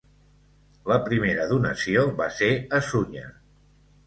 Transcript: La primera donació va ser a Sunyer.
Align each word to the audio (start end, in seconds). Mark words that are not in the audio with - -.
La 0.91 0.97
primera 1.09 1.45
donació 1.51 2.07
va 2.23 2.31
ser 2.39 2.51
a 2.79 2.81
Sunyer. 2.89 3.29